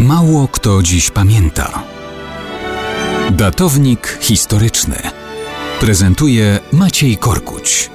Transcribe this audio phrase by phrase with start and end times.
[0.00, 1.82] Mało kto dziś pamięta.
[3.30, 4.96] Datownik historyczny
[5.80, 7.90] prezentuje Maciej Korkuć.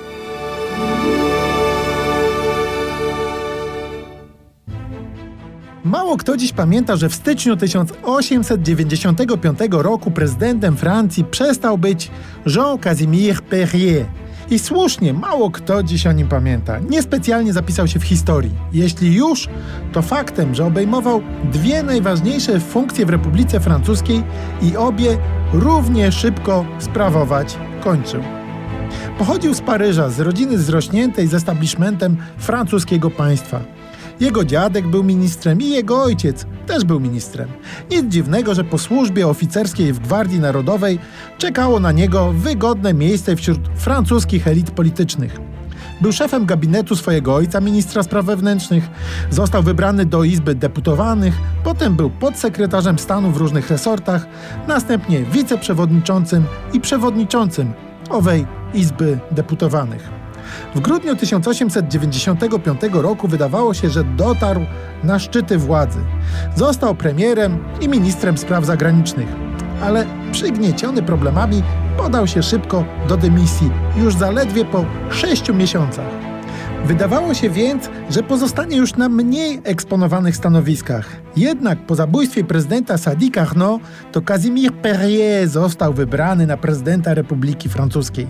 [5.83, 12.11] Mało kto dziś pamięta, że w styczniu 1895 roku prezydentem Francji przestał być
[12.45, 14.05] Jean-Casimir Perrier.
[14.49, 16.79] I słusznie, mało kto dziś o nim pamięta.
[16.79, 18.51] Niespecjalnie zapisał się w historii.
[18.73, 19.49] Jeśli już,
[19.91, 21.21] to faktem, że obejmował
[21.51, 24.23] dwie najważniejsze funkcje w Republice Francuskiej
[24.61, 25.17] i obie
[25.53, 28.21] równie szybko sprawować kończył.
[29.17, 33.59] Pochodził z Paryża, z rodziny zrośniętej z establishmentem francuskiego państwa.
[34.19, 37.49] Jego dziadek był ministrem i jego ojciec też był ministrem.
[37.91, 40.99] Nic dziwnego, że po służbie oficerskiej w Gwardii Narodowej
[41.37, 45.39] czekało na niego wygodne miejsce wśród francuskich elit politycznych.
[46.01, 48.89] Był szefem gabinetu swojego ojca, ministra spraw wewnętrznych,
[49.29, 54.27] został wybrany do Izby Deputowanych, potem był podsekretarzem stanu w różnych resortach,
[54.67, 57.73] następnie wiceprzewodniczącym i przewodniczącym
[58.09, 60.24] owej Izby Deputowanych.
[60.75, 64.61] W grudniu 1895 roku wydawało się, że dotarł
[65.03, 65.99] na szczyty władzy.
[66.55, 69.27] Został premierem i ministrem spraw zagranicznych,
[69.81, 71.63] ale przygnieciony problemami
[71.97, 76.25] podał się szybko do dymisji już zaledwie po sześciu miesiącach.
[76.85, 81.09] Wydawało się więc, że pozostanie już na mniej eksponowanych stanowiskach.
[81.37, 88.27] Jednak po zabójstwie prezydenta Sadi Carnot to Casimir Perrier został wybrany na prezydenta Republiki Francuskiej.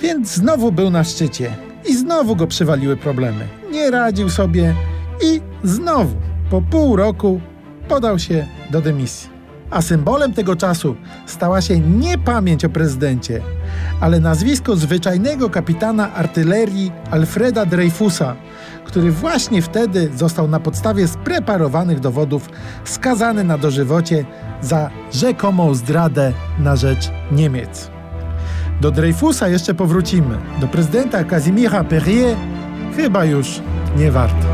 [0.00, 1.56] Więc znowu był na szczycie
[1.88, 3.48] i znowu go przywaliły problemy.
[3.72, 4.74] Nie radził sobie
[5.22, 6.16] i znowu
[6.50, 7.40] po pół roku
[7.88, 9.36] podał się do dymisji.
[9.70, 13.42] A symbolem tego czasu stała się nie pamięć o prezydencie,
[14.00, 18.36] ale nazwisko zwyczajnego kapitana artylerii Alfreda Dreyfusa,
[18.84, 22.48] który właśnie wtedy został na podstawie spreparowanych dowodów
[22.84, 24.24] skazany na dożywocie
[24.60, 27.95] za rzekomą zdradę na rzecz Niemiec.
[28.80, 30.38] Do Dreyfusa jeszcze powrócimy.
[30.60, 32.36] Do prezydenta Kazimira Perrier
[32.96, 33.60] chyba już
[33.96, 34.46] nie warto.